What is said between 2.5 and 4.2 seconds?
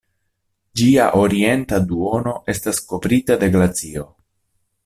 estas kovrita de glacio.